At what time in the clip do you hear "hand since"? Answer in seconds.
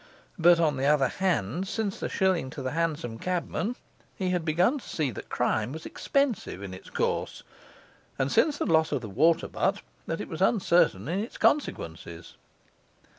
1.09-1.99